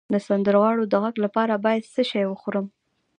د 0.13 0.15
سندرغاړو 0.27 0.83
د 0.91 0.93
غږ 1.03 1.15
لپاره 1.25 1.61
باید 1.65 1.91
څه 1.93 2.01
شی 2.11 2.23
وخورم؟ 2.27 2.65